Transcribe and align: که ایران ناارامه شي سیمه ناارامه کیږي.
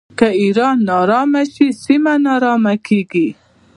که 0.17 0.27
ایران 0.41 0.77
ناارامه 0.87 1.41
شي 1.53 1.67
سیمه 1.83 2.13
ناارامه 2.25 2.73
کیږي. 2.85 3.27